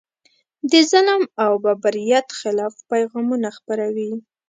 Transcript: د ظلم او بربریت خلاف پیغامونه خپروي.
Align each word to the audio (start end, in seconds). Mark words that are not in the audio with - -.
د 0.71 0.73
ظلم 0.91 1.23
او 1.43 1.51
بربریت 1.63 2.27
خلاف 2.39 2.73
پیغامونه 2.91 3.47
خپروي. 3.57 4.11